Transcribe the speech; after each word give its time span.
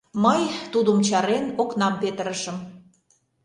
Мый, 0.23 0.41
тудым 0.71 0.97
чарен, 1.07 1.45
окнам 1.61 1.93
петырышым. 2.01 2.57